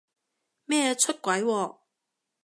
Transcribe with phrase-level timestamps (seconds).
[0.65, 1.77] 咩出軌喎？